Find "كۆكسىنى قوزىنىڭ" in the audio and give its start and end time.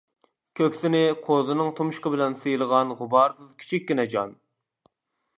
0.59-1.67